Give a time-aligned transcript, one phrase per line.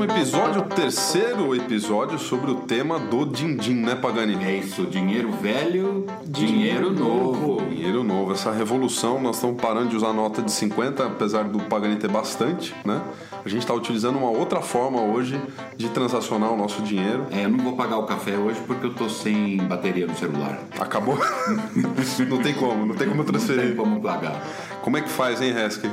[0.00, 4.42] um episódio, o terceiro episódio sobre o tema do din-din, né, Pagani?
[4.42, 7.60] É isso, dinheiro velho, dinheiro novo.
[7.68, 11.96] Dinheiro novo, essa revolução, nós estamos parando de usar nota de 50, apesar do Pagani
[11.96, 13.02] ter bastante, né?
[13.44, 15.40] A gente está utilizando uma outra forma hoje
[15.76, 17.26] de transacionar o nosso dinheiro.
[17.30, 20.58] É, eu não vou pagar o café hoje porque eu tô sem bateria no celular.
[20.78, 21.18] Acabou?
[22.28, 23.60] não tem como, não tem como transferir.
[23.60, 24.42] Não tem como pagar.
[24.82, 25.90] Como é que faz, hein, Hesky?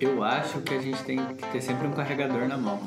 [0.00, 2.80] Eu acho que a gente tem que ter sempre um carregador na mão.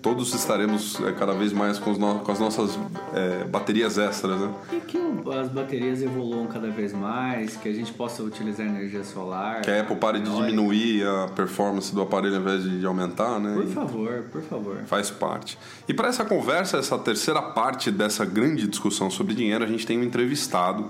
[0.00, 2.20] Todos estaremos é, cada vez mais com, no...
[2.20, 2.78] com as nossas
[3.12, 4.52] é, baterias extras, né?
[4.72, 4.98] E que
[5.38, 9.62] as baterias evoluam cada vez mais, que a gente possa utilizar energia solar.
[9.62, 13.54] Que a Apple pare de diminuir a performance do aparelho ao invés de aumentar, né?
[13.54, 14.76] Por favor, por favor.
[14.86, 15.58] Faz parte.
[15.88, 19.98] E para essa conversa, essa terceira parte dessa grande discussão sobre dinheiro, a gente tem
[19.98, 20.86] um entrevistado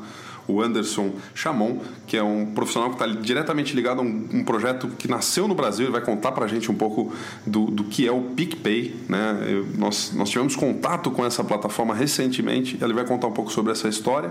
[0.49, 4.89] o Anderson Chamon, que é um profissional que está diretamente ligado a um, um, projeto
[4.99, 7.13] que nasceu no Brasil e vai contar para a gente um pouco
[7.47, 8.97] do, do que é o PicPay.
[9.09, 9.47] Né?
[9.47, 13.73] Eu, nós, nós tivemos contato com essa plataforma recentemente, ele vai contar um pouco sobre
[13.73, 14.31] essa história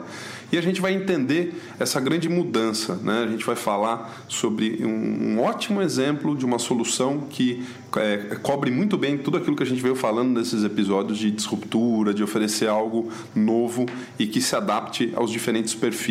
[0.51, 2.95] e a gente vai entender essa grande mudança.
[2.95, 3.23] Né?
[3.23, 7.63] A gente vai falar sobre um, um ótimo exemplo de uma solução que
[7.95, 12.11] é, cobre muito bem tudo aquilo que a gente veio falando nesses episódios de disruptura,
[12.11, 13.85] de oferecer algo novo
[14.17, 16.06] e que se adapte aos diferentes perfis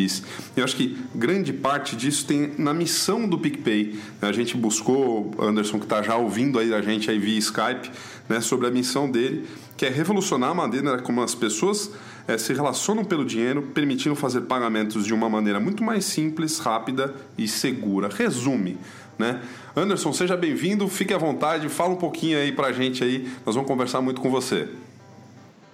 [0.57, 3.99] Eu acho que grande parte disso tem na missão do PicPay.
[4.21, 7.91] A gente buscou, Anderson, que está já ouvindo aí a gente aí via Skype,
[8.29, 11.91] né, sobre a missão dele, que é revolucionar a maneira como as pessoas
[12.27, 17.15] é, se relacionam pelo dinheiro, permitindo fazer pagamentos de uma maneira muito mais simples, rápida
[17.39, 18.09] e segura.
[18.09, 18.79] Resume.
[19.19, 19.41] Né?
[19.75, 23.69] Anderson, seja bem-vindo, fique à vontade, fala um pouquinho aí pra gente aí, nós vamos
[23.69, 24.69] conversar muito com você.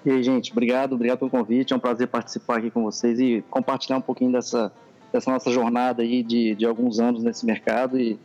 [0.05, 1.73] E aí, gente, obrigado, obrigado pelo convite.
[1.73, 4.73] É um prazer participar aqui com vocês e compartilhar um pouquinho dessa,
[5.13, 8.19] dessa nossa jornada aí de, de alguns anos nesse mercado e,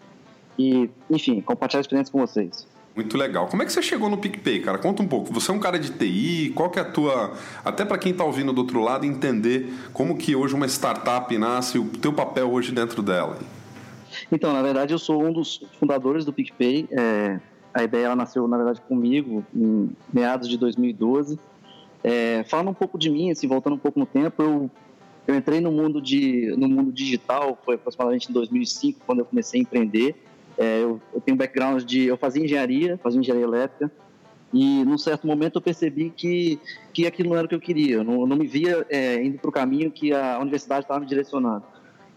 [0.58, 2.68] e, enfim, compartilhar a experiência com vocês.
[2.96, 3.46] Muito legal.
[3.46, 4.80] Como é que você chegou no PicPay, cara?
[4.80, 5.32] Conta um pouco.
[5.32, 7.34] Você é um cara de TI, qual que é a tua...
[7.64, 11.78] Até para quem está ouvindo do outro lado, entender como que hoje uma startup nasce,
[11.78, 13.38] o teu papel hoje dentro dela.
[14.32, 16.88] Então, na verdade, eu sou um dos fundadores do PicPay.
[16.90, 17.40] É,
[17.72, 21.38] a ideia ela nasceu, na verdade, comigo em meados de 2012.
[22.04, 24.72] É, falando um pouco de mim, assim, voltando um pouco no tempo, eu,
[25.28, 29.60] eu entrei no mundo, de, no mundo digital, foi aproximadamente em 2005, quando eu comecei
[29.60, 30.16] a empreender.
[30.58, 32.06] É, eu, eu, tenho um background de...
[32.06, 33.92] Eu fazia engenharia, fazia engenharia elétrica,
[34.54, 36.60] e num certo momento eu percebi que,
[36.94, 39.38] que aquilo não era o que eu queria, eu não, não me via é, indo
[39.38, 41.64] para o caminho que a universidade estava me direcionando.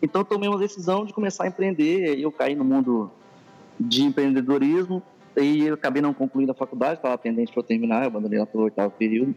[0.00, 3.10] Então eu tomei uma decisão de começar a empreender, e eu caí no mundo
[3.78, 5.02] de empreendedorismo,
[5.36, 8.64] e eu acabei não concluindo a faculdade, estava pendente para terminar, eu abandonei lá pelo
[8.64, 9.34] oitavo período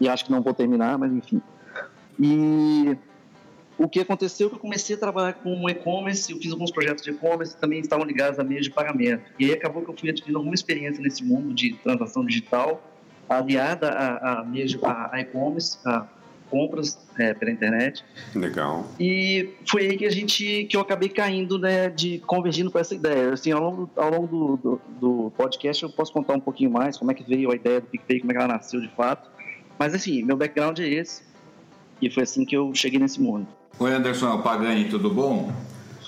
[0.00, 1.40] e acho que não vou terminar, mas enfim.
[2.18, 2.96] E
[3.78, 7.04] o que aconteceu é que eu comecei a trabalhar com e-commerce, eu fiz alguns projetos
[7.04, 9.22] de e-commerce também estavam ligados a meios de pagamento.
[9.38, 12.82] E aí acabou que eu fui adquirindo alguma experiência nesse mundo de transação digital,
[13.28, 16.06] aliada a, a meios de e-commerce, a
[16.50, 18.04] compras é, pela internet.
[18.34, 18.86] Legal.
[18.98, 22.94] E foi aí que a gente, que eu acabei caindo, né, de convergindo para essa
[22.94, 23.32] ideia.
[23.32, 26.96] Assim, ao longo, ao longo do, do, do, podcast eu posso contar um pouquinho mais
[26.96, 29.30] como é que veio a ideia do PicPay, como é que ela nasceu de fato.
[29.78, 31.22] Mas assim, meu background é esse.
[32.02, 33.46] E foi assim que eu cheguei nesse mundo.
[33.78, 35.52] Oi, Anderson Pagani, tudo bom?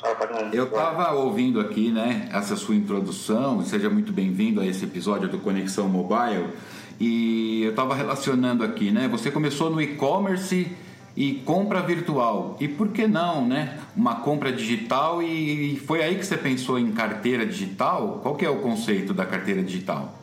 [0.00, 0.56] Fala, Pagani.
[0.56, 3.64] Eu estava ouvindo aqui, né, essa sua introdução.
[3.64, 6.48] Seja muito bem-vindo a esse episódio do Conexão Mobile.
[6.98, 9.08] E eu estava relacionando aqui, né?
[9.08, 10.76] Você começou no e-commerce
[11.16, 12.56] e compra virtual.
[12.60, 13.78] E por que não, né?
[13.96, 18.20] Uma compra digital e foi aí que você pensou em carteira digital?
[18.22, 20.14] Qual que é o conceito da carteira digital?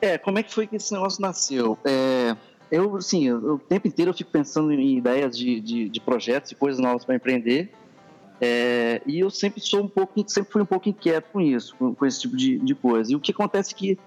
[0.00, 1.78] É, como é que foi que esse negócio nasceu?
[1.84, 2.36] É,
[2.70, 6.54] eu, assim, o tempo inteiro eu fico pensando em ideias de, de, de projetos e
[6.54, 7.70] coisas novas para empreender.
[8.40, 11.94] É, e eu sempre sou um pouco, sempre fui um pouco inquieto com isso, com,
[11.94, 13.12] com esse tipo de, de coisa.
[13.12, 13.98] E o que acontece é que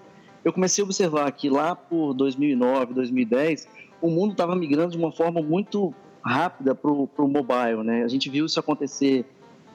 [0.44, 3.68] eu comecei a observar que lá por 2009, 2010,
[4.00, 8.04] o mundo estava migrando de uma forma muito rápida para o mobile, né?
[8.04, 9.24] A gente viu isso acontecer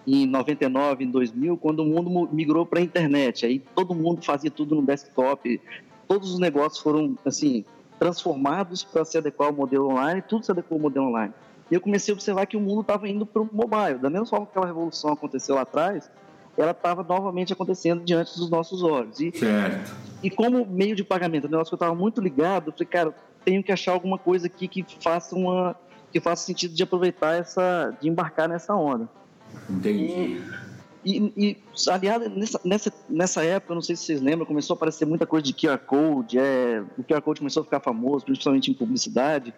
[0.06, 3.46] em 99, em 2000, quando o mundo migrou para a internet.
[3.46, 5.60] Aí todo mundo fazia tudo no desktop,
[6.08, 7.66] todos os negócios foram assim
[8.04, 11.34] transformados para se adequar ao modelo online, tudo se adequou ao modelo online.
[11.72, 13.98] E eu comecei a observar que o mundo estava indo para o mobile.
[13.98, 16.12] Da mesma forma que aquela revolução aconteceu lá atrás,
[16.58, 19.22] ela estava novamente acontecendo diante dos nossos olhos.
[19.22, 19.96] E, certo.
[20.22, 23.16] E como meio de pagamento, o negócio que eu estava muito ligado, eu falei, cara,
[23.46, 25.76] tenho que achar alguma coisa aqui que faça uma
[26.12, 29.10] que faça sentido de aproveitar essa, de embarcar nessa onda.
[29.68, 30.04] Entendi.
[30.04, 30.44] E,
[31.06, 31.58] e, e
[32.36, 35.54] nessa, nessa, nessa época, não sei se vocês lembram, começou a aparecer muita coisa de
[35.54, 39.54] QR Code, é, o QR Code começou a ficar famoso, principalmente em publicidade.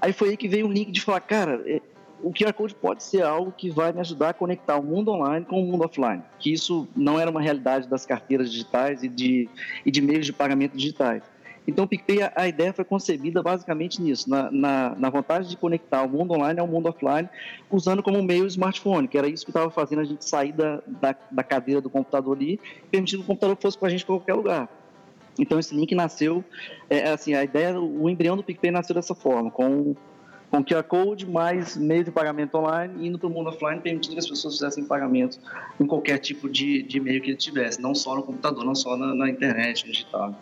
[0.00, 1.80] Aí foi aí que veio o link de falar, cara, é,
[2.22, 5.44] o QR Code pode ser algo que vai me ajudar a conectar o mundo online
[5.44, 6.22] com o mundo offline.
[6.38, 9.48] Que isso não era uma realidade das carteiras digitais e de,
[9.84, 11.22] e de meios de pagamento digitais.
[11.66, 16.02] Então, o PicPay, a, ideia foi concebida basicamente nisso, na, na, na, vontade de conectar
[16.02, 17.28] o mundo online ao mundo offline,
[17.70, 20.82] usando como meio o smartphone, que era isso que estava fazendo a gente sair da,
[20.86, 22.58] da, da, cadeira do computador ali,
[22.90, 24.68] permitindo que o computador fosse com a gente para qualquer lugar.
[25.38, 26.44] Então, esse link nasceu,
[26.90, 29.94] é, assim, a ideia, o embrião do PicPay nasceu dessa forma, com
[30.52, 34.18] com QR Code mais meio de pagamento online, indo para o mundo offline, permitindo que
[34.18, 35.38] as pessoas fizessem pagamento
[35.80, 38.94] em qualquer tipo de, de meio que ele tivesse, não só no computador, não só
[38.94, 40.38] na, na internet, no digital.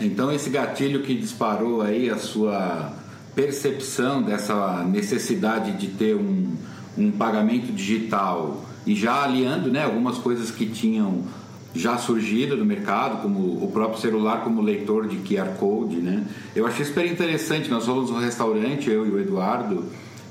[0.00, 2.92] Então, esse gatilho que disparou aí a sua
[3.34, 6.54] percepção dessa necessidade de ter um,
[6.96, 11.24] um pagamento digital e já aliando né, algumas coisas que tinham
[11.74, 16.24] já surgido no mercado, como o próprio celular como leitor de QR Code, né?
[16.54, 17.68] Eu achei super interessante.
[17.68, 19.84] Nós fomos no restaurante, eu e o Eduardo,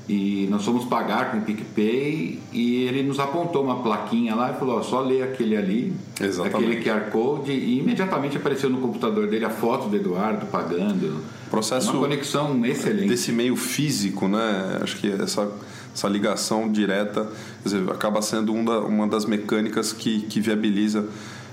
[0.08, 4.54] e nós fomos pagar com o PicPay e ele nos apontou uma plaquinha lá e
[4.54, 6.78] falou: ó, só lê aquele ali, Exatamente.
[6.78, 11.24] aquele QR Code, e imediatamente apareceu no computador dele a foto do Eduardo pagando.
[11.50, 13.08] Processo uma conexão excelente.
[13.08, 14.78] Desse meio físico, né?
[14.80, 15.50] Acho que essa,
[15.92, 17.28] essa ligação direta
[17.64, 21.04] dizer, acaba sendo uma, uma das mecânicas que, que viabiliza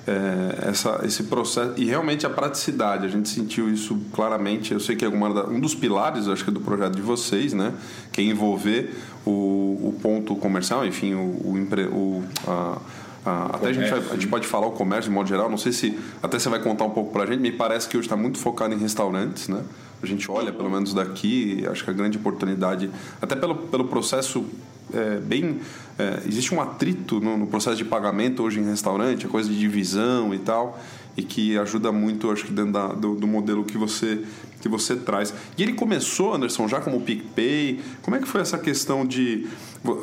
[0.05, 4.95] é, essa, esse processo e realmente a praticidade a gente sentiu isso claramente eu sei
[4.95, 7.73] que é uma, um dos pilares acho que do projeto de vocês né
[8.11, 8.93] que é envolver
[9.25, 11.55] o, o ponto comercial enfim o, o,
[11.91, 12.77] o a,
[13.25, 15.57] a, até a gente, vai, a gente pode falar o comércio de modo geral não
[15.57, 18.07] sei se até você vai contar um pouco para a gente me parece que hoje
[18.07, 19.63] está muito focado em restaurantes né
[20.01, 22.91] a gente olha pelo menos daqui acho que a grande oportunidade
[23.21, 24.45] até pelo, pelo processo
[24.93, 25.59] é, bem.
[25.97, 29.57] É, existe um atrito no, no, processo de pagamento hoje em restaurante, a coisa de
[29.57, 30.79] divisão e tal,
[31.15, 34.23] e que ajuda muito, acho que, dentro da, do, do, modelo que você,
[34.59, 35.31] que você traz.
[35.55, 37.79] E ele começou, Anderson, já como PicPay.
[38.01, 39.47] Como é que foi essa questão de.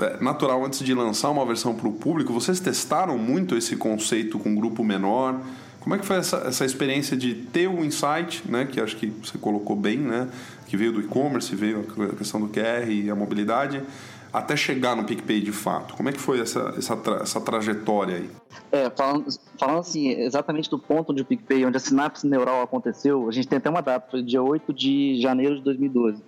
[0.00, 4.38] É, natural, antes de lançar uma versão para o público, vocês testaram muito esse conceito
[4.38, 5.40] com um grupo menor?
[5.80, 8.96] Como é que foi essa, essa experiência de ter o um insight, né, que acho
[8.96, 10.28] que você colocou bem, né,
[10.68, 13.82] que veio do e-commerce, veio a questão do QR e a mobilidade,
[14.32, 15.94] até chegar no PicPay de fato?
[15.94, 18.30] Como é que foi essa, essa, tra essa trajetória aí?
[18.72, 19.26] É, falando,
[19.58, 23.48] falando assim, exatamente do ponto onde o PicPay, onde a sinapse neural aconteceu, a gente
[23.48, 26.22] tem até uma data, foi dia 8 de janeiro de 2012.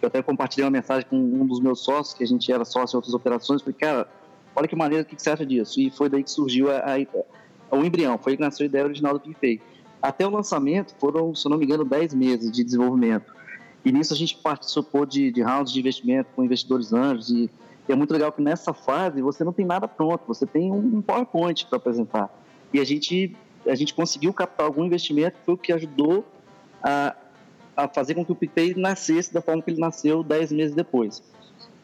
[0.00, 2.96] Eu até compartilhei uma mensagem com um dos meus sócios, que a gente era sócio
[2.96, 4.08] em outras operações, falei, cara,
[4.54, 5.80] olha que maneira, o que você acha disso?
[5.80, 9.14] E foi daí que surgiu a, a, o embrião, foi que nasceu a ideia original
[9.14, 9.60] do PicPay.
[10.02, 13.35] Até o lançamento foram, se eu não me engano, 10 meses de desenvolvimento.
[13.86, 17.48] E nisso a gente participou de, de rounds de investimento com investidores anjos e,
[17.88, 21.00] e é muito legal que nessa fase você não tem nada pronto, você tem um
[21.00, 22.28] PowerPoint para apresentar.
[22.72, 26.24] E a gente, a gente conseguiu captar algum investimento foi o que ajudou
[26.82, 27.14] a,
[27.76, 31.22] a fazer com que o PicPay nascesse da forma que ele nasceu dez meses depois.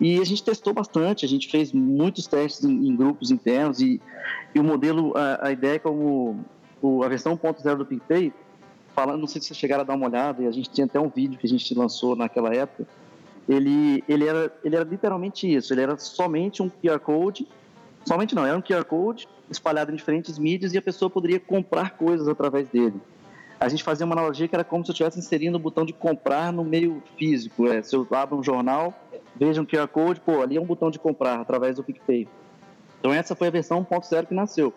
[0.01, 4.01] E a gente testou bastante, a gente fez muitos testes em, em grupos internos e,
[4.53, 6.45] e o modelo, a, a ideia é como
[7.05, 8.33] a versão 1.0 do PicPay
[8.95, 10.99] falando, não sei se vocês chegaram a dar uma olhada, e a gente tinha até
[11.01, 12.87] um vídeo que a gente lançou naquela época.
[13.49, 17.49] Ele, ele, era, ele era literalmente isso, ele era somente um QR Code,
[18.05, 21.91] somente não, era um QR Code espalhado em diferentes mídias e a pessoa poderia comprar
[21.97, 23.01] coisas através dele.
[23.59, 25.93] A gente fazia uma analogia que era como se eu estivesse inserindo o botão de
[25.93, 27.69] comprar no meio físico.
[27.69, 28.93] É, se eu abro um jornal,
[29.37, 32.27] vejo um QR Code, pô, ali é um botão de comprar através do PicPay.
[33.03, 34.73] Então essa foi a versão 1.0 que nasceu.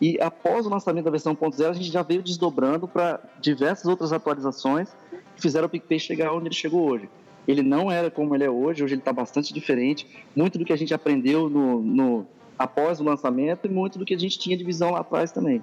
[0.00, 4.12] E após o lançamento da versão 1.0, a gente já veio desdobrando para diversas outras
[4.12, 4.88] atualizações
[5.34, 7.08] que fizeram o PicPay chegar onde ele chegou hoje.
[7.46, 10.06] Ele não era como ele é hoje, hoje ele está bastante diferente.
[10.36, 14.14] Muito do que a gente aprendeu no, no, após o lançamento e muito do que
[14.14, 15.60] a gente tinha de visão lá atrás também.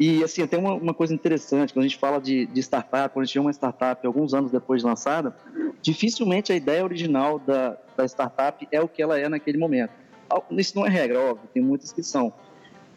[0.00, 3.22] E assim, até uma, uma coisa interessante, quando a gente fala de, de startup, quando
[3.22, 5.36] a gente tinha uma startup alguns anos depois de lançada,
[5.80, 10.03] dificilmente a ideia original da, da startup é o que ela é naquele momento.
[10.50, 12.32] Isso não é regra, óbvio, tem muitas que são.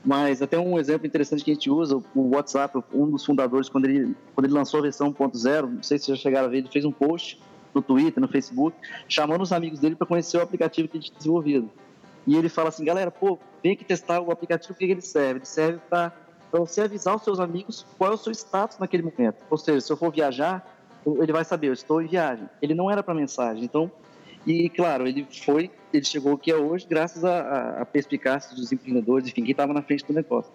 [0.04, 3.86] Mas até um exemplo interessante que a gente usa, o WhatsApp, um dos fundadores, quando
[3.86, 6.70] ele, quando ele lançou a versão 1.0, não sei se já chegaram a ver, ele
[6.72, 7.42] fez um post
[7.74, 8.78] no Twitter, no Facebook,
[9.08, 11.70] chamando os amigos dele para conhecer o aplicativo que a gente desenvolvido.
[12.26, 15.40] E ele fala assim, galera, pô, vem aqui testar o aplicativo, o que ele serve?
[15.40, 16.14] Ele serve para
[16.52, 19.46] você avisar os seus amigos qual é o seu status naquele momento.
[19.50, 20.66] Ou seja, se eu for viajar,
[21.06, 22.50] ele vai saber, eu estou em viagem.
[22.62, 23.64] Ele não era para mensagem.
[23.64, 23.92] Então,
[24.48, 29.52] e, claro, ele foi, ele chegou aqui hoje graças à, perspicácia dos empreendedores, enfim, quem
[29.52, 30.50] estava na frente do negócio.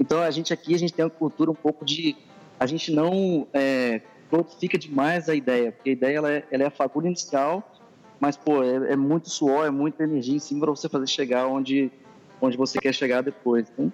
[0.00, 2.16] Então, a gente aqui, a gente tem uma cultura um pouco de...
[2.58, 4.00] A gente não é,
[4.30, 7.76] glorifica demais a ideia, porque a ideia ela é, ela é a fagulha inicial,
[8.18, 11.46] mas, pô, é, é, muito suor, é muita energia em cima para você fazer chegar
[11.46, 11.92] onde,
[12.40, 13.66] onde você quer chegar depois.
[13.76, 13.92] Né?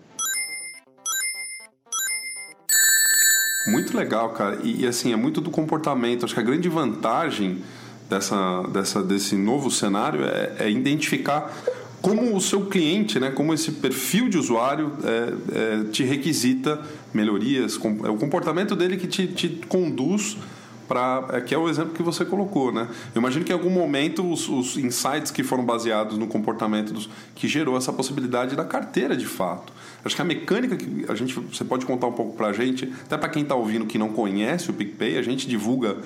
[3.67, 4.61] Muito legal, cara.
[4.63, 6.25] E, e, assim, é muito do comportamento.
[6.25, 7.61] Acho que a grande vantagem
[8.13, 11.51] dessa, dessa, desse novo cenário é, é identificar
[12.03, 16.81] como o seu cliente, né, como esse perfil de usuário é, é, te requisita
[17.15, 20.37] melhorias, é o comportamento dele que te, te conduz
[20.89, 22.89] para é, que é o exemplo que você colocou, né?
[23.15, 27.09] Eu imagino que em algum momento os, os insights que foram baseados no comportamento dos,
[27.37, 29.73] que gerou essa possibilidade da carteira de fato.
[30.05, 32.93] Acho que a mecânica que a gente você pode contar um pouco para a gente,
[33.07, 35.97] até para quem está ouvindo que não conhece o PicPay, a gente divulga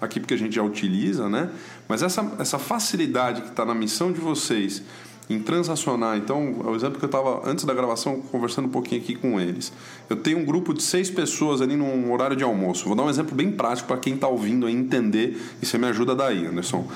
[0.00, 1.50] aqui porque a gente já utiliza, né?
[1.88, 4.82] Mas essa, essa facilidade que está na missão de vocês
[5.28, 6.16] em transacionar.
[6.16, 9.72] Então, o exemplo que eu estava antes da gravação conversando um pouquinho aqui com eles.
[10.08, 12.86] Eu tenho um grupo de seis pessoas ali num horário de almoço.
[12.86, 15.86] Vou dar um exemplo bem prático para quem está ouvindo aí entender e você me
[15.86, 16.86] ajuda daí, Anderson.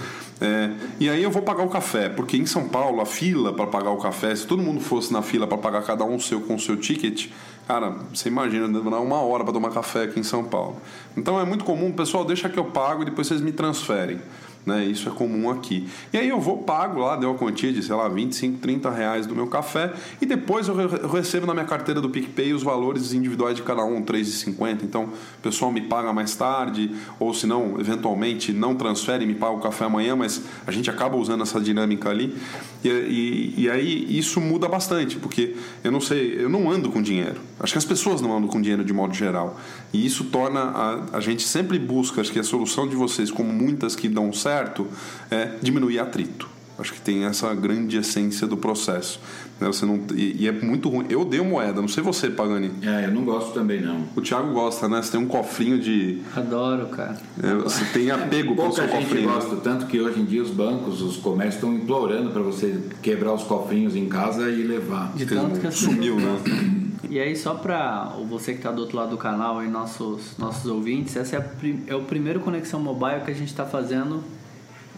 [0.40, 3.66] É, e aí eu vou pagar o café, porque em São Paulo a fila para
[3.66, 6.54] pagar o café, se todo mundo fosse na fila para pagar cada um seu com
[6.54, 7.28] o seu ticket,
[7.70, 10.78] cara, você imagina, demorar uma hora para tomar café aqui em São Paulo.
[11.16, 14.20] Então é muito comum, pessoal, deixa que eu pago e depois vocês me transferem.
[14.64, 14.84] Né?
[14.84, 15.88] Isso é comum aqui.
[16.12, 19.26] E aí eu vou, pago lá, deu a quantia de, sei lá, 25, 30 reais
[19.26, 22.62] do meu café e depois eu, re eu recebo na minha carteira do PicPay os
[22.62, 24.82] valores individuais de cada um, 3,50.
[24.82, 29.34] Então o pessoal me paga mais tarde, ou se não, eventualmente não transfere e me
[29.34, 32.36] paga o café amanhã, mas a gente acaba usando essa dinâmica ali.
[32.84, 37.00] E, e, e aí isso muda bastante, porque eu não sei, eu não ando com
[37.00, 37.40] dinheiro.
[37.58, 39.58] Acho que as pessoas não andam com dinheiro de modo geral.
[39.92, 43.52] E isso torna a, a gente sempre busca, acho que a solução de vocês, como
[43.52, 44.86] muitas que dão certo,
[45.30, 46.48] é diminuir atrito.
[46.80, 49.20] Acho que tem essa grande essência do processo.
[49.60, 49.66] Né?
[49.66, 51.04] Você não, e, e, é muito ruim.
[51.10, 52.70] Eu dei moeda, não sei você, Pagani.
[52.82, 54.06] É, eu não gosto também, não.
[54.16, 55.02] O Thiago gosta, né?
[55.02, 56.22] Você tem um cofrinho de.
[56.34, 57.18] Adoro, cara.
[57.42, 59.28] É, você tem apego com o seu gente cofrinho.
[59.28, 63.34] gosta, tanto que hoje em dia os bancos, os comércios estão implorando para você quebrar
[63.34, 65.12] os cofrinhos em casa e levar.
[65.14, 66.40] De tanto que Sumiu, né?
[67.10, 70.64] E aí, só para você que está do outro lado do canal e nossos, nossos
[70.70, 71.44] ouvintes, essa é, a,
[71.88, 74.22] é o primeiro Conexão Mobile que a gente está fazendo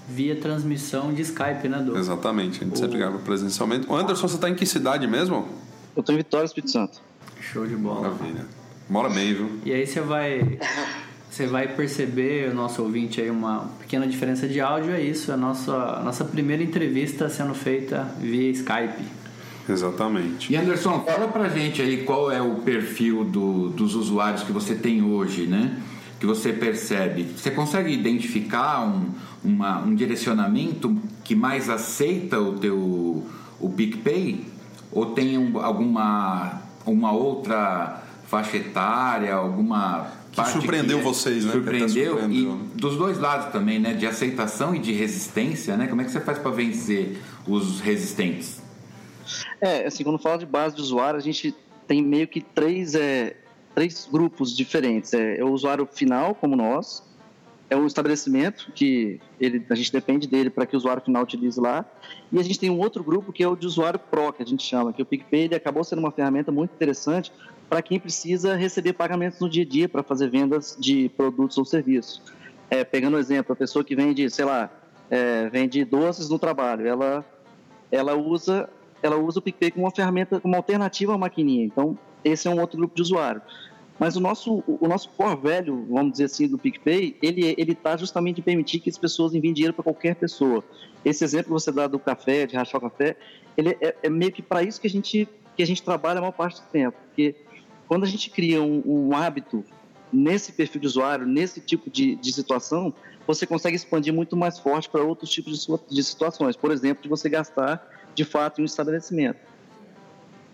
[0.06, 1.96] via transmissão de Skype, né, Du?
[1.96, 2.76] Exatamente, a gente o...
[2.76, 3.88] sempre grava presencialmente.
[3.88, 5.48] O Anderson, você está em que cidade mesmo?
[5.96, 7.00] Eu estou em Vitória, Espírito Santo.
[7.40, 8.02] Show de bola.
[8.10, 8.44] Maravilha.
[8.90, 9.50] Mora bem, viu?
[9.64, 10.58] E aí você vai...
[11.30, 15.36] Você vai perceber, o nosso ouvinte aí, uma pequena diferença de áudio, é isso, a
[15.36, 19.21] nossa, a nossa primeira entrevista sendo feita via Skype.
[19.68, 20.52] Exatamente.
[20.52, 24.74] E Anderson, fala pra gente aí qual é o perfil do, dos usuários que você
[24.74, 25.80] tem hoje, né?
[26.18, 27.28] Que você percebe.
[27.36, 29.10] Você consegue identificar um,
[29.44, 33.26] uma, um direcionamento que mais aceita o teu
[33.60, 34.44] o PicPay?
[34.90, 41.52] Ou tem um, alguma uma outra faixa etária, alguma que surpreendeu que, vocês, né?
[41.52, 43.92] Surpreendeu, surpreendeu, e dos dois lados também, né?
[43.92, 45.86] De aceitação e de resistência, né?
[45.86, 48.61] Como é que você faz para vencer os resistentes?
[49.60, 51.54] É, assim, quando fala de base de usuário, a gente
[51.86, 53.36] tem meio que três, é,
[53.74, 55.12] três grupos diferentes.
[55.14, 57.02] É, é o usuário final, como nós,
[57.72, 61.58] é um estabelecimento que ele, a gente depende dele para que o usuário final utilize
[61.58, 61.84] lá.
[62.30, 64.46] E a gente tem um outro grupo que é o de usuário Pro, que a
[64.46, 67.32] gente chama, que o PicPay ele acabou sendo uma ferramenta muito interessante
[67.70, 71.64] para quem precisa receber pagamentos no dia a dia para fazer vendas de produtos ou
[71.64, 72.20] serviços.
[72.68, 74.70] É, pegando o um exemplo, a pessoa que vende, sei lá,
[75.10, 77.24] é, vende doces no trabalho, ela,
[77.90, 78.68] ela usa
[79.02, 81.64] ela usa o PicPay como uma ferramenta, como alternativa à maquininha.
[81.64, 83.42] Então, esse é um outro grupo de usuário.
[83.98, 87.96] Mas o nosso, o nosso core velho, vamos dizer assim, do PicPay, ele ele está
[87.96, 90.64] justamente em permitir que as pessoas enviem dinheiro para qualquer pessoa.
[91.04, 93.16] Esse exemplo que você dá do café, de rachar o café,
[93.56, 96.20] ele é, é meio que para isso que a gente que a gente trabalha a
[96.22, 97.36] maior parte do tempo, porque
[97.86, 99.62] quando a gente cria um, um hábito
[100.10, 102.92] nesse perfil de usuário, nesse tipo de, de situação,
[103.26, 106.56] você consegue expandir muito mais forte para outros tipos de, de situações.
[106.56, 109.38] Por exemplo, de você gastar de fato em um estabelecimento.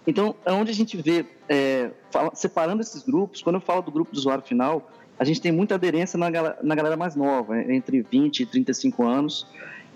[0.06, 1.90] Então, é onde a gente vê, é,
[2.32, 5.74] separando esses grupos, quando eu falo do grupo do usuário final, a gente tem muita
[5.74, 6.30] aderência na,
[6.62, 9.46] na galera mais nova, é, entre 20 e 35 anos,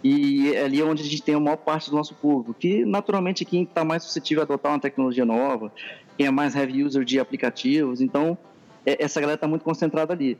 [0.04, 3.44] e é ali onde a gente tem a maior parte do nosso público, que naturalmente
[3.44, 5.72] quem está mais suscetível a adotar uma tecnologia nova,
[6.18, 8.36] quem é mais heavy user de aplicativos, então
[8.84, 10.36] é, essa galera está muito concentrada ali.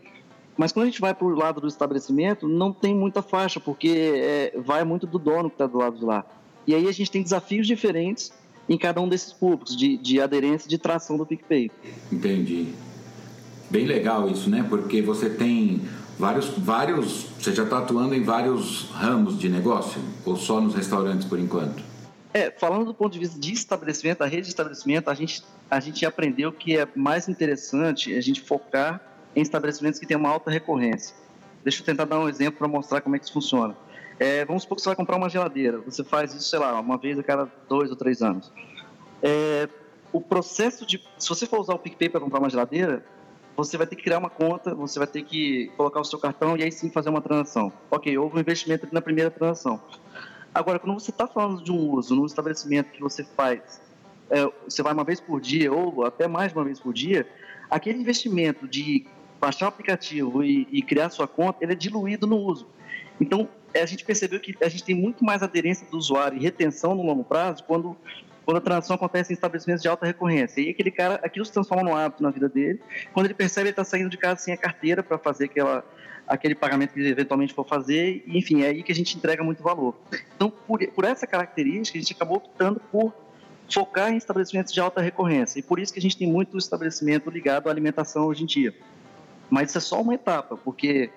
[0.56, 4.12] Mas quando a gente vai para o lado do estabelecimento, não tem muita faixa, porque
[4.16, 6.26] é, vai muito do dono que está do lado de lá.
[6.66, 8.32] E aí a gente tem desafios diferentes
[8.68, 11.70] em cada um desses públicos, de, de aderência e de tração do PicPay.
[12.10, 12.68] Entendi.
[13.70, 14.64] Bem legal isso, né?
[14.68, 15.82] Porque você tem
[16.18, 21.26] vários, vários você já está atuando em vários ramos de negócio ou só nos restaurantes
[21.26, 21.82] por enquanto?
[22.34, 25.80] É, falando do ponto de vista de estabelecimento, a rede de estabelecimento, a gente, a
[25.80, 29.02] gente aprendeu que é mais interessante a gente focar
[29.34, 31.14] em estabelecimentos que têm uma alta recorrência.
[31.62, 33.76] Deixa eu tentar dar um exemplo para mostrar como é que isso funciona.
[34.18, 35.78] É, vamos supor que você vai comprar uma geladeira.
[35.80, 38.52] Você faz isso, sei lá, uma vez a cada dois ou três anos.
[39.22, 39.68] É,
[40.12, 41.02] o processo de.
[41.18, 43.04] Se você for usar o PicPay para comprar uma geladeira,
[43.56, 46.56] você vai ter que criar uma conta, você vai ter que colocar o seu cartão
[46.56, 47.72] e aí sim fazer uma transação.
[47.90, 49.80] Ok, houve um investimento na primeira transação.
[50.54, 53.80] Agora, quando você está falando de um uso num estabelecimento que você faz,
[54.30, 57.26] é, você vai uma vez por dia ou até mais uma vez por dia,
[57.70, 59.06] aquele investimento de
[59.40, 62.66] baixar o aplicativo e, e criar sua conta, ele é diluído no uso.
[63.20, 66.94] Então, a gente percebeu que a gente tem muito mais aderência do usuário e retenção
[66.94, 67.96] no longo prazo quando
[68.44, 70.60] quando a transação acontece em estabelecimentos de alta recorrência.
[70.60, 72.80] E aquele cara, aquilo se transforma num hábito na vida dele.
[73.12, 75.84] Quando ele percebe, ele está saindo de casa sem a carteira para fazer aquela,
[76.26, 78.24] aquele pagamento que ele eventualmente for fazer.
[78.26, 79.94] E, enfim, é aí que a gente entrega muito valor.
[80.34, 83.14] Então, por, por essa característica, a gente acabou optando por
[83.72, 85.58] focar em estabelecimentos de alta recorrência.
[85.60, 88.74] E por isso que a gente tem muito estabelecimento ligado à alimentação hoje em dia.
[89.48, 91.10] Mas isso é só uma etapa, porque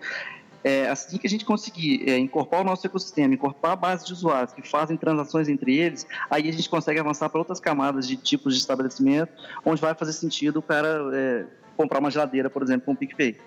[0.66, 4.14] é, assim que a gente conseguir é, incorporar o nosso ecossistema, incorporar a base de
[4.14, 8.18] usuários que fazem transações entre eles, aí a gente consegue avançar para outras camadas de
[8.18, 9.32] tipos de estabelecimento,
[9.64, 11.46] onde vai fazer sentido o cara é,
[11.78, 13.38] comprar uma geladeira, por exemplo, com o PicPay.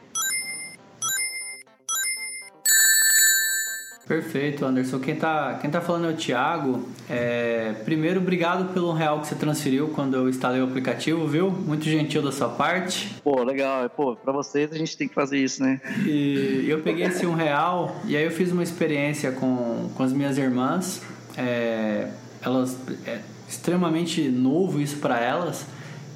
[4.08, 4.98] Perfeito, Anderson.
[4.98, 6.88] Quem tá, quem tá falando é o Thiago.
[7.10, 11.50] É, primeiro, obrigado pelo real que você transferiu quando eu instalei o aplicativo, viu?
[11.50, 13.14] Muito gentil da sua parte.
[13.22, 13.88] Pô, legal.
[13.90, 15.78] Pô, pra vocês a gente tem que fazer isso, né?
[16.06, 20.12] E eu peguei esse um real e aí eu fiz uma experiência com, com as
[20.14, 21.02] minhas irmãs.
[21.36, 22.08] É,
[22.40, 25.66] elas é extremamente novo isso para elas.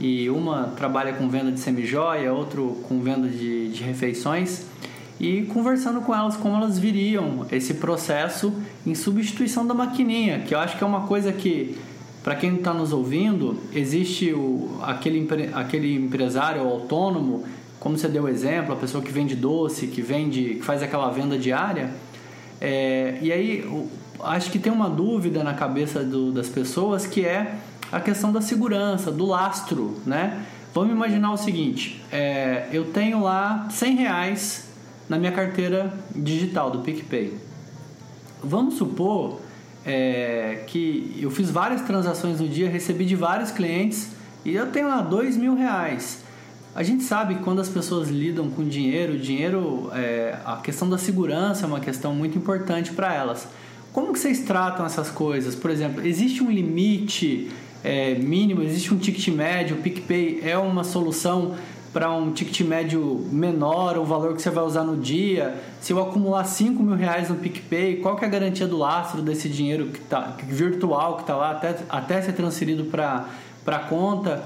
[0.01, 4.73] E uma trabalha com venda de semijoia, outro com venda de, de refeições
[5.23, 8.52] e conversando com elas como elas viriam esse processo
[8.85, 11.79] em substituição da maquininha, que eu acho que é uma coisa que
[12.25, 17.45] para quem está nos ouvindo, existe o, aquele, aquele empresário autônomo,
[17.79, 21.09] como você deu o exemplo, a pessoa que vende doce, que vende, que faz aquela
[21.11, 21.91] venda diária.
[22.61, 23.88] É, e aí,
[24.21, 27.57] acho que tem uma dúvida na cabeça do, das pessoas que é
[27.91, 30.45] a questão da segurança, do lastro, né?
[30.73, 34.72] Vamos imaginar o seguinte: é, eu tenho lá 100 reais
[35.12, 37.35] na minha carteira digital do PicPay.
[38.42, 39.42] Vamos supor
[39.85, 44.89] é, que eu fiz várias transações no dia, recebi de vários clientes e eu tenho
[44.89, 46.23] lá dois mil reais.
[46.75, 50.97] A gente sabe que quando as pessoas lidam com dinheiro, dinheiro, é, a questão da
[50.97, 53.47] segurança é uma questão muito importante para elas.
[53.93, 55.54] Como que vocês tratam essas coisas?
[55.54, 57.50] Por exemplo, existe um limite
[57.84, 61.54] é, mínimo, existe um ticket médio, o PicPay é uma solução
[61.93, 66.00] para um ticket médio menor, o valor que você vai usar no dia, se eu
[66.00, 69.87] acumular 5 mil reais no PicPay, qual que é a garantia do lastro desse dinheiro
[69.89, 73.26] que tá, virtual que está lá até, até ser transferido para
[73.67, 74.43] a conta?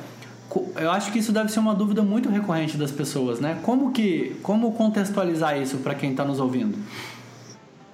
[0.76, 3.58] Eu acho que isso deve ser uma dúvida muito recorrente das pessoas, né?
[3.62, 6.78] Como que, como contextualizar isso para quem está nos ouvindo?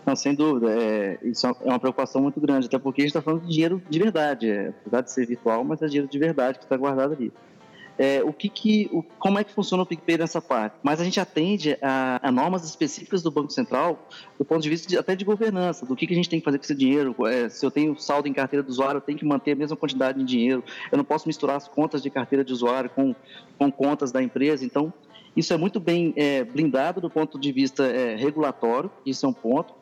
[0.07, 0.71] Não, sem dúvida.
[0.71, 3.83] É, isso é uma preocupação muito grande, até porque a gente está falando de dinheiro
[3.89, 4.51] de verdade.
[4.51, 7.33] É, apesar de ser virtual, mas é dinheiro de verdade que está guardado ali
[8.03, 10.75] é, o que que, o, como é que funciona o PicPay nessa parte.
[10.83, 14.89] Mas a gente atende a, a, normas específicas do Banco Central do ponto de vista
[14.89, 17.15] de, até de governança, do que, que a gente tem que fazer com esse dinheiro.
[17.29, 19.77] É, se eu tenho saldo em carteira do usuário, eu tenho que manter a mesma
[19.77, 20.65] quantidade de dinheiro.
[20.91, 23.15] Eu não posso misturar as contas de carteira de usuário com,
[23.57, 24.65] com contas da empresa.
[24.65, 24.93] Então,
[25.37, 29.33] isso é muito bem é, blindado do ponto de vista é, regulatório, isso é um
[29.33, 29.75] ponto.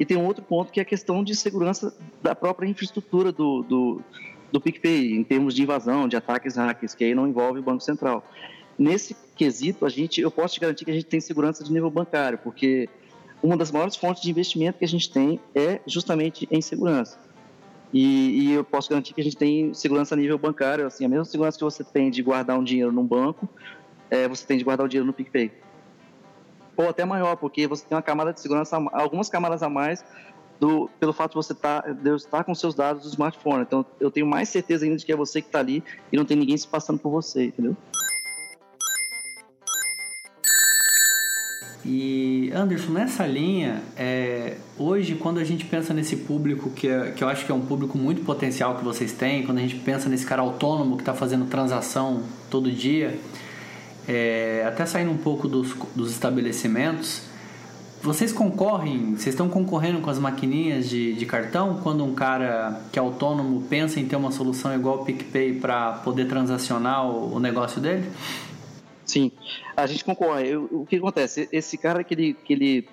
[0.00, 3.62] E tem um outro ponto que é a questão de segurança da própria infraestrutura do,
[3.62, 4.02] do
[4.50, 7.82] do PicPay, em termos de invasão, de ataques hackers, que aí não envolve o Banco
[7.82, 8.24] Central.
[8.78, 11.90] Nesse quesito, a gente, eu posso te garantir que a gente tem segurança de nível
[11.90, 12.88] bancário, porque
[13.42, 17.18] uma das maiores fontes de investimento que a gente tem é justamente em segurança.
[17.92, 21.08] E, e, eu posso garantir que a gente tem segurança a nível bancário, assim, a
[21.08, 23.48] mesma segurança que você tem de guardar um dinheiro num banco,
[24.10, 25.50] é, você tem de guardar o dinheiro no PicPay.
[26.76, 30.04] Ou até maior, porque você tem uma camada de segurança, algumas camadas a mais
[30.60, 33.62] do, pelo fato de você tá, de estar com seus dados do smartphone.
[33.62, 36.24] Então, eu tenho mais certeza ainda de que é você que está ali e não
[36.24, 37.76] tem ninguém se passando por você, entendeu?
[41.90, 47.24] E Anderson, nessa linha, é, hoje quando a gente pensa nesse público que, é, que
[47.24, 50.06] eu acho que é um público muito potencial que vocês têm, quando a gente pensa
[50.06, 53.18] nesse cara autônomo que está fazendo transação todo dia,
[54.06, 57.22] é, até saindo um pouco dos, dos estabelecimentos,
[58.02, 62.98] vocês concorrem, vocês estão concorrendo com as maquininhas de, de cartão quando um cara que
[62.98, 67.40] é autônomo pensa em ter uma solução igual o PicPay para poder transacionar o, o,
[67.40, 68.08] negócio dele?
[69.04, 69.32] Sim,
[69.76, 70.54] a gente concorre.
[70.56, 71.48] O, o que acontece?
[71.50, 72.88] Esse cara que ele, que ele,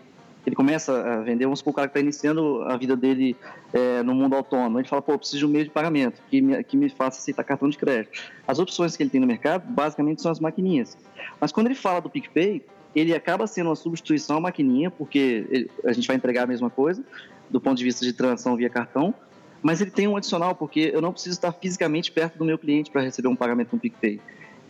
[0.45, 3.35] ele começa a vender, vamos supor, o cara que está iniciando a vida dele
[3.73, 6.63] é, no mundo autônomo, ele fala, pô, preciso de um meio de pagamento que me,
[6.63, 8.23] que me faça aceitar cartão de crédito.
[8.47, 10.97] As opções que ele tem no mercado, basicamente, são as maquininhas.
[11.39, 12.63] Mas quando ele fala do PicPay,
[12.95, 16.69] ele acaba sendo uma substituição à maquininha, porque ele, a gente vai entregar a mesma
[16.69, 17.03] coisa,
[17.49, 19.13] do ponto de vista de transação via cartão,
[19.61, 22.91] mas ele tem um adicional, porque eu não preciso estar fisicamente perto do meu cliente
[22.91, 24.19] para receber um pagamento no PicPay.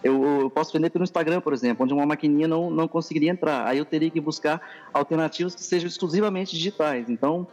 [0.03, 3.67] Eu, eu, posso vender pelo Instagram, por exemplo, onde uma maquininha não, não conseguiria entrar.
[3.67, 4.61] Aí eu teria que buscar
[4.93, 7.09] alternativas que sejam exclusivamente digitais.
[7.09, 7.47] Então,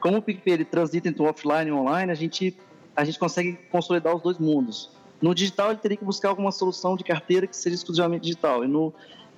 [0.00, 2.56] como o PicPay ele transita entre o offline e o online, a gente,
[2.94, 4.90] a gente consegue consolidar os dois mundos.
[5.20, 8.64] No digital, ele teria que buscar alguma solução de carteira que seja exclusivamente digital.
[8.64, 8.92] E no,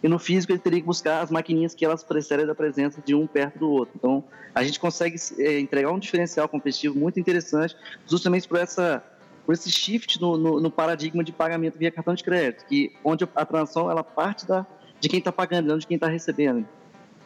[0.05, 3.15] e no físico, ele teria que buscar as maquininhas que elas precisam da presença de
[3.15, 3.95] um perto do outro.
[3.97, 4.23] Então,
[4.55, 7.75] a gente consegue é, entregar um diferencial competitivo muito interessante,
[8.07, 9.03] justamente por essa
[9.47, 13.25] por esse shift no, no, no, paradigma de pagamento via cartão de crédito, que onde
[13.35, 14.67] a transação ela parte da,
[15.01, 16.67] de quem está pagando, não de quem está recebendo.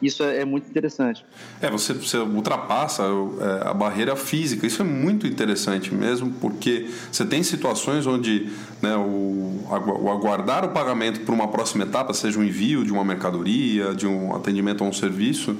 [0.01, 1.25] Isso é, é, muito interessante.
[1.61, 4.65] É, você, você ultrapassa é, a barreira física.
[4.65, 8.49] Isso é muito interessante mesmo, porque você tem situações onde
[8.81, 13.03] né, o, o aguardar o pagamento para uma próxima etapa, seja um envio de uma
[13.03, 15.57] mercadoria, de um atendimento a um serviço,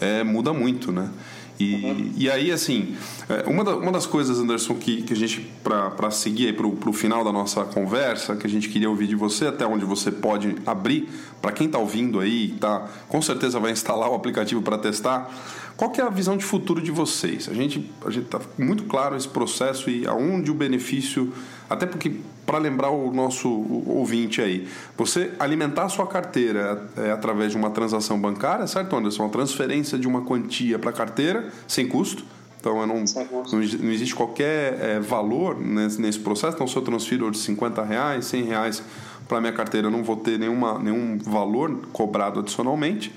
[0.00, 1.10] é, muda muito, né?
[1.58, 2.12] E, uhum.
[2.16, 2.96] e aí, assim,
[3.28, 6.92] é, uma, da, uma das coisas, Anderson, que, que a gente, para seguir para o
[6.92, 10.56] final da nossa conversa, que a gente queria ouvir de você, até onde você pode
[10.66, 11.08] abrir,
[11.40, 15.30] para quem está ouvindo aí, tá, com certeza vai instalar o aplicativo para testar,
[15.76, 17.48] qual que é a visão de futuro de vocês?
[17.48, 21.32] A gente a está muito claro esse processo e aonde o benefício,
[21.68, 22.12] até porque
[22.44, 23.48] para lembrar o nosso
[23.86, 29.22] ouvinte aí, você alimentar a sua carteira é, através de uma transação bancária, certo, Anderson?
[29.24, 32.24] Uma transferência de uma quantia para a carteira sem custo.
[32.60, 36.54] Então, não, não, não existe qualquer é, valor nesse, nesse, processo.
[36.54, 38.82] Então, se eu transfiro de 50 reais, 100 reais
[39.26, 43.12] para a minha carteira, eu não vou ter nenhuma, nenhum valor cobrado adicionalmente.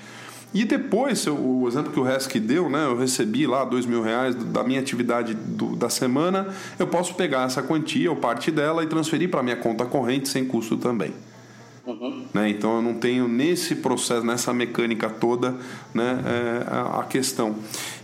[0.56, 4.34] E depois, o exemplo que o Resk deu, né, eu recebi lá dois mil reais
[4.34, 8.86] da minha atividade do, da semana, eu posso pegar essa quantia ou parte dela e
[8.86, 11.12] transferir para minha conta corrente sem custo também.
[11.86, 12.24] Uhum.
[12.32, 12.48] Né?
[12.48, 15.54] Então eu não tenho nesse processo, nessa mecânica toda,
[15.92, 17.56] né, é, a, a, questão.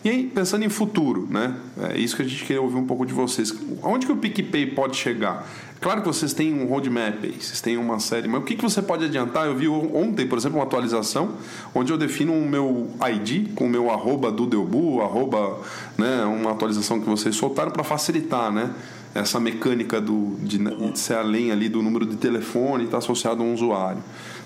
[0.04, 1.56] E aí, pensando em futuro, né,
[1.90, 3.50] é isso que a gente queria ouvir um pouco de vocês.
[3.82, 5.48] Onde que o PicPay pode chegar?
[5.82, 8.62] Claro que vocês têm um roadmap aí, vocês têm uma série, mas o que, que
[8.62, 9.46] você pode adiantar?
[9.46, 11.34] Eu vi ontem, por exemplo, uma atualização
[11.74, 15.58] onde eu defino o meu ID com o meu arroba do Delbu, arroba,
[15.98, 18.72] né, uma atualização que vocês soltaram para facilitar, né?
[19.12, 22.98] essa mecânica do, de, de, ser além ali do número de telefone e estar tá
[22.98, 24.02] associado a um usuário.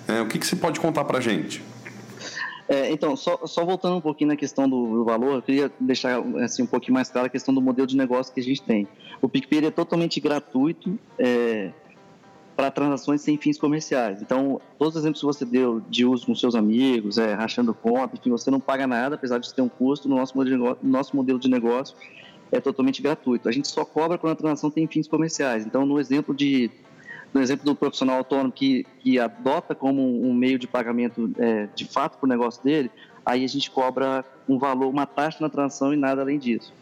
[0.08, 1.62] É, o que, que você pode contar para a gente?
[2.68, 6.20] É, então, só, só, voltando um pouquinho na questão do, do, valor, eu queria deixar
[6.42, 8.88] assim, um pouquinho mais claro a questão do modelo de negócio que a gente tem.
[9.20, 11.72] O PicPay é totalmente gratuito é,
[12.56, 14.22] para transações sem fins comerciais.
[14.22, 18.16] Então, todos os exemplos que você deu de uso com seus amigos, é, rachando conta,
[18.16, 20.86] enfim, você não paga nada, apesar de ter um custo no nosso modelo de negócio,
[20.86, 21.96] nosso modelo de negócio
[22.50, 23.48] é totalmente gratuito.
[23.48, 25.66] A gente só cobra quando a transação tem fins comerciais.
[25.66, 26.70] Então, no exemplo de
[27.34, 31.84] no exemplo do profissional autônomo que, que adota como um meio de pagamento é, de
[31.84, 32.90] fato para o negócio dele,
[33.26, 36.72] aí a gente cobra um valor, uma taxa na transação e nada além disso.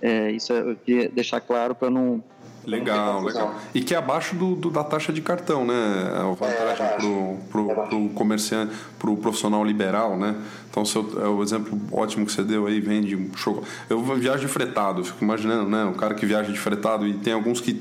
[0.00, 2.22] É, isso eu queria deixar claro para não
[2.66, 3.54] Legal, legal.
[3.72, 5.74] E que é abaixo do, do, da taxa de cartão, né?
[6.18, 6.96] É o vantagem é,
[7.48, 10.34] pro, pro comerciante, pro profissional liberal, né?
[10.68, 13.70] Então, seu, é o exemplo ótimo que você deu aí, vende um chocolate.
[13.88, 15.84] Eu viajo de fretado, fico imaginando, né?
[15.84, 17.80] O cara que viaja de fretado e tem alguns que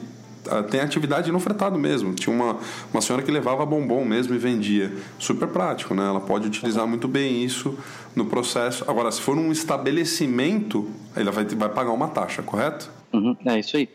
[0.69, 2.13] tem atividade no fretado mesmo.
[2.13, 2.57] Tinha uma,
[2.93, 4.91] uma senhora que levava bombom mesmo e vendia.
[5.19, 6.05] Super prático, né?
[6.05, 7.77] Ela pode utilizar muito bem isso
[8.15, 8.89] no processo.
[8.89, 12.89] Agora, se for um estabelecimento, ela vai, vai pagar uma taxa, correto?
[13.13, 13.89] Uhum, é isso aí.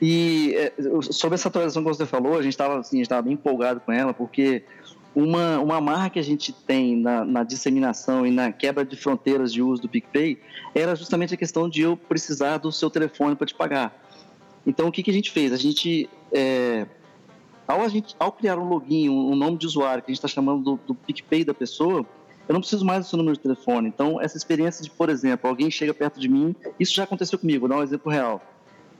[0.00, 0.72] E é,
[1.10, 4.62] sobre essa atualização que você falou, a gente estava assim, bem empolgado com ela, porque
[5.14, 9.52] uma, uma marca que a gente tem na, na, disseminação e na quebra de fronteiras
[9.52, 10.38] de uso do PicPay
[10.74, 13.92] era justamente a questão de eu precisar do seu telefone para te pagar.
[14.66, 15.52] Então, o que, que a gente fez?
[15.52, 16.86] A gente, é,
[17.66, 20.28] ao, a gente, ao criar um login, um, nome de usuário que a gente está
[20.28, 22.04] chamando do, do PicPay da pessoa,
[22.48, 23.88] eu não preciso mais do seu número de telefone.
[23.88, 27.60] Então, essa experiência de, por exemplo, alguém chega perto de mim, isso já aconteceu comigo,
[27.60, 28.42] vou dar um exemplo real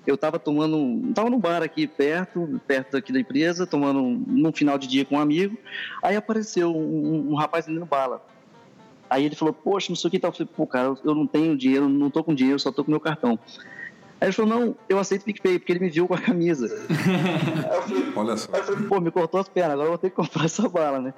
[0.07, 4.79] eu estava tomando, estava no bar aqui perto, perto aqui da empresa, tomando num final
[4.79, 5.57] de dia com um amigo.
[6.03, 8.25] Aí apareceu um, um rapaz vendendo bala.
[9.09, 10.31] Aí ele falou, poxa, não sei o que tal.
[10.31, 12.91] Eu falei, pô, cara, eu não tenho dinheiro, não tô com dinheiro, só tô com
[12.91, 13.39] meu cartão.
[14.21, 16.67] Aí ele falou, não, eu aceito PicPay, porque ele me viu com a camisa.
[16.67, 18.53] aí eu falei, Olha só.
[18.53, 20.69] Aí eu falei, pô, me cortou as pernas, agora eu vou ter que comprar essa
[20.69, 21.15] bala, né?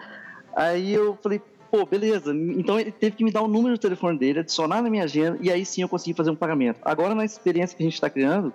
[0.55, 2.33] Aí eu falei, pô, beleza.
[2.33, 5.37] Então ele teve que me dar o número do telefone dele, adicionar na minha agenda,
[5.41, 6.79] e aí sim eu consegui fazer um pagamento.
[6.83, 8.53] Agora, na experiência que a gente está criando,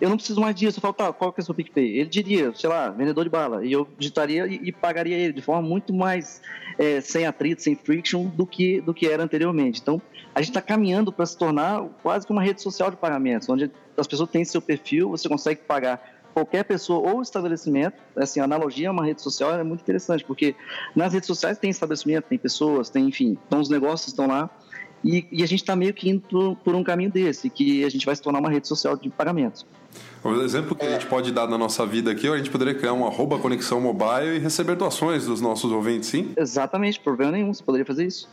[0.00, 0.78] eu não preciso mais disso.
[0.78, 1.98] Eu falo, tá, qual que é o seu PicPay?
[1.98, 3.64] Ele diria, sei lá, vendedor de bala.
[3.64, 6.40] E eu digitaria e, e pagaria ele de forma muito mais
[6.78, 9.80] é, sem atrito, sem friction do que, do que era anteriormente.
[9.80, 10.00] Então,
[10.34, 13.70] a gente está caminhando para se tornar quase que uma rede social de pagamentos, onde
[13.96, 18.00] as pessoas têm seu perfil, você consegue pagar qualquer pessoa ou estabelecimento.
[18.16, 20.54] Assim, a analogia a uma rede social é muito interessante, porque
[20.94, 24.48] nas redes sociais tem estabelecimento, tem pessoas, tem, enfim, então os negócios estão lá.
[25.04, 27.88] E, e a gente está meio que indo por, por um caminho desse, que a
[27.88, 29.66] gente vai se tornar uma rede social de pagamentos.
[30.22, 32.92] O exemplo que a gente pode dar na nossa vida aqui, a gente poderia criar
[32.92, 36.32] um arroba conexão mobile e receber doações dos nossos ouvintes, sim?
[36.36, 38.28] Exatamente, problema nenhum, você poderia fazer isso.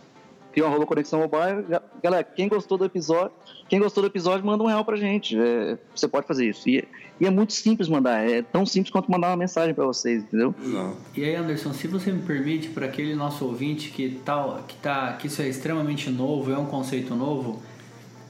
[0.58, 1.67] Tem uma arroba Conexão Mobile.
[2.02, 3.32] Galera, quem gostou do episódio,
[3.70, 5.38] quem gostou do episódio, manda um real pra gente.
[5.39, 6.67] É, você pode fazer isso.
[6.67, 6.84] E,
[7.22, 8.28] e, é muito simples mandar.
[8.28, 10.56] É tão simples quanto mandar uma mensagem para vocês, entendeu?
[10.60, 10.98] Exato.
[11.15, 15.13] E aí, Anderson, se você me permite, para aquele nosso ouvinte que, tá, que, tá,
[15.13, 17.62] que isso é extremamente novo, é um conceito novo,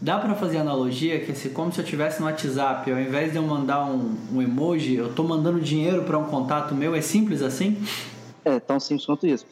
[0.02, 3.38] dá para fazer analogia que se como se eu tivesse no WhatsApp, ao invés de
[3.38, 7.42] eu mandar um, um emoji, eu tô mandando dinheiro para um contato meu, é simples
[7.42, 7.82] assim?
[8.44, 9.46] É, tão simples quanto isso.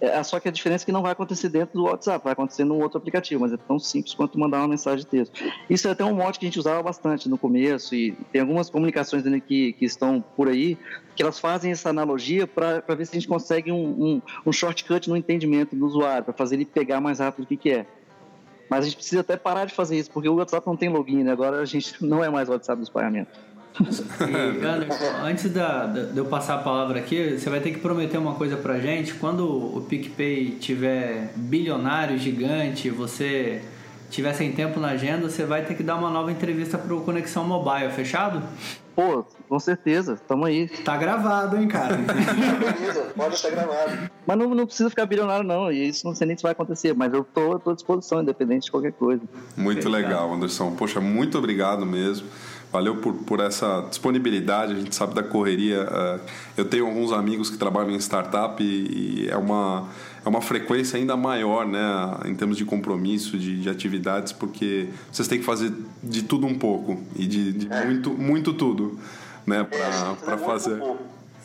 [0.00, 2.64] É, só que a diferença é que não vai acontecer dentro do WhatsApp, vai acontecer
[2.64, 5.42] num outro aplicativo, mas é tão simples quanto mandar uma mensagem de texto.
[5.70, 8.68] Isso é até um mote que a gente usava bastante no começo, e tem algumas
[8.68, 10.76] comunicações ainda que, que estão por aí,
[11.14, 15.08] que elas fazem essa analogia para ver se a gente consegue um, um, um shortcut
[15.08, 17.86] no entendimento do usuário, para fazer ele pegar mais rápido o que, que é.
[18.68, 21.22] Mas a gente precisa até parar de fazer isso, porque o WhatsApp não tem login,
[21.22, 21.32] né?
[21.32, 23.32] agora a gente não é mais o WhatsApp dos pagamentos.
[23.80, 27.78] E, Anderson, antes da, da, de eu passar a palavra aqui, você vai ter que
[27.78, 29.14] prometer uma coisa pra gente.
[29.14, 33.62] Quando o PicPay tiver bilionário, gigante, você
[34.10, 37.44] tiver sem tempo na agenda, você vai ter que dar uma nova entrevista pro Conexão
[37.44, 38.42] Mobile, fechado?
[38.94, 40.68] Pô, com certeza, tamo aí.
[40.68, 41.96] Tá gravado, hein, cara?
[42.00, 44.10] Beleza, pode estar gravado.
[44.26, 45.70] Mas não, não precisa ficar bilionário, não.
[45.70, 48.64] E isso não sei nem se vai acontecer, mas eu tô, tô à disposição, independente
[48.64, 49.22] de qualquer coisa.
[49.54, 49.92] Muito Fechado.
[49.92, 50.74] legal, Anderson.
[50.76, 52.26] Poxa, muito obrigado mesmo.
[52.76, 55.84] Valeu por, por essa disponibilidade, a gente sabe da correria.
[55.84, 56.20] Uh,
[56.58, 59.88] eu tenho alguns amigos que trabalham em startup e, e, é, uma,
[60.22, 61.80] é uma frequência ainda maior né,
[62.26, 66.54] em termos de compromisso, de, de atividades, porque vocês têm que fazer de tudo um
[66.58, 67.86] pouco e de, de é.
[67.86, 68.98] muito, muito tudo
[69.46, 70.78] né, para é, fazer.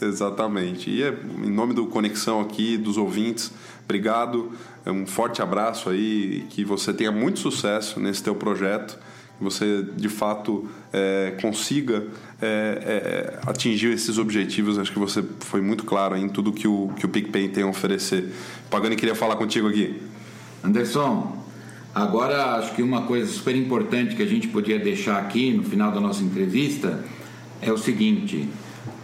[0.02, 0.90] Exatamente.
[0.90, 3.54] E é, em nome do Conexão aqui, dos ouvintes,
[3.86, 4.52] obrigado.
[4.86, 9.00] Um forte abraço aí, que você tenha muito sucesso nesse teu projeto
[9.42, 12.06] você de fato é, consiga
[12.42, 14.78] é, é, atingir esses objetivos.
[14.78, 17.68] Acho que você foi muito claro em tudo que o, que o PicPay tem a
[17.68, 18.32] oferecer.
[18.70, 20.02] Pagani queria falar contigo aqui.
[20.64, 21.38] Anderson,
[21.94, 25.92] agora acho que uma coisa super importante que a gente podia deixar aqui no final
[25.92, 27.04] da nossa entrevista
[27.62, 28.48] é o seguinte.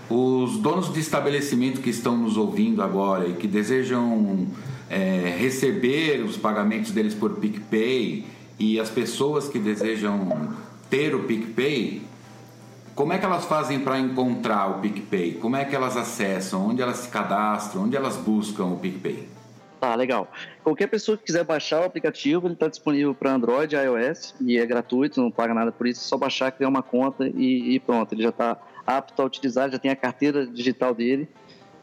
[0.09, 4.47] Os donos de estabelecimento que estão nos ouvindo agora e que desejam
[4.89, 8.25] é, receber os pagamentos deles por PicPay
[8.59, 10.53] e as pessoas que desejam
[10.89, 12.01] ter o PicPay,
[12.95, 15.35] como é que elas fazem para encontrar o PicPay?
[15.35, 16.67] Como é que elas acessam?
[16.67, 17.83] Onde elas se cadastram?
[17.83, 19.27] Onde elas buscam o PicPay?
[19.79, 20.27] Tá, legal.
[20.63, 24.65] Qualquer pessoa que quiser baixar o aplicativo, ele está disponível para Android iOS e é
[24.65, 28.11] gratuito, não paga nada por isso, é só baixar, criar uma conta e, e pronto,
[28.13, 31.27] ele já está apto a utilizar, já tem a carteira digital dele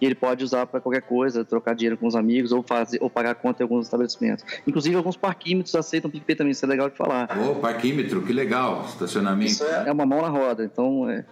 [0.00, 3.10] e ele pode usar para qualquer coisa, trocar dinheiro com os amigos ou fazer ou
[3.10, 4.44] pagar conta em alguns estabelecimentos.
[4.66, 7.28] Inclusive alguns parquímetros aceitam PicPay também, isso é legal de falar.
[7.38, 9.52] Ô, parquímetro, que legal, estacionamento.
[9.52, 11.24] Isso é, é uma mão na roda, então é.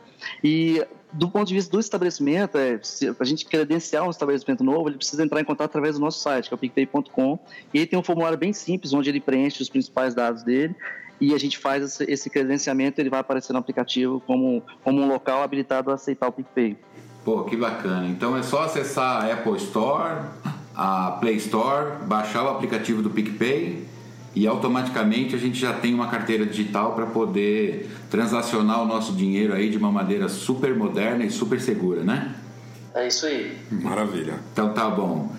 [0.43, 4.89] E do ponto de vista do estabelecimento, é, se a gente credenciar um estabelecimento novo,
[4.89, 7.39] ele precisa entrar em contato através do nosso site, que é o picpay.com,
[7.75, 10.75] e aí tem um formulário bem simples, onde ele preenche os principais dados dele,
[11.21, 15.43] e a gente faz esse credenciamento, ele vai aparecer no aplicativo como, como um local
[15.43, 16.77] habilitado a aceitar o PicPay.
[17.25, 18.09] Pô, que bacana.
[18.09, 20.23] Então é só acessar a Apple Store,
[20.75, 23.87] a Play Store, baixar o aplicativo do PicPay
[24.35, 29.53] e automaticamente a gente já tem uma carteira digital para poder transacionar o nosso dinheiro
[29.53, 32.35] aí de uma maneira super moderna e super segura, né?
[32.95, 33.57] É isso aí.
[33.71, 34.41] Maravilha.
[34.53, 35.31] Então tá bom.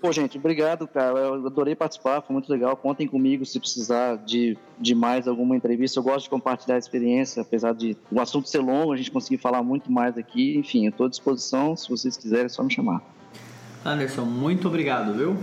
[0.00, 1.18] Pô, gente, obrigado, cara.
[1.18, 2.76] Eu adorei participar, foi muito legal.
[2.76, 5.98] Contem comigo se precisar de, de mais alguma entrevista.
[5.98, 9.38] Eu gosto de compartilhar a experiência, apesar de o assunto ser longo, a gente conseguir
[9.38, 10.56] falar muito mais aqui.
[10.56, 11.76] Enfim, eu estou à disposição.
[11.76, 13.02] Se vocês quiserem, é só me chamar.
[13.84, 15.36] Anderson, muito obrigado, viu?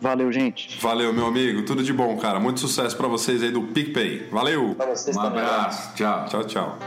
[0.00, 0.80] Valeu, gente.
[0.80, 1.62] Valeu, meu amigo.
[1.64, 2.40] Tudo de bom, cara.
[2.40, 4.28] Muito sucesso para vocês aí do PicPay.
[4.30, 4.70] Valeu.
[4.70, 5.42] um também.
[5.42, 5.94] abraço.
[5.94, 6.24] Tchau.
[6.26, 6.78] Tchau, tchau.